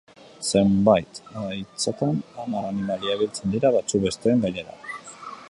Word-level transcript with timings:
Zenbait 0.51 1.19
haitzetan, 1.41 2.23
hamar 2.45 2.65
animalia 2.71 3.19
biltzen 3.21 3.55
dira, 3.57 3.73
batzuk 3.79 4.07
besteen 4.09 4.43
gainean. 4.49 4.91